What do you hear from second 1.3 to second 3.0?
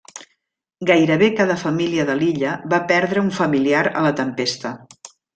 cada família de l'illa va